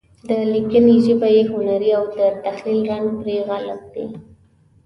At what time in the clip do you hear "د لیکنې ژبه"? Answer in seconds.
0.27-1.27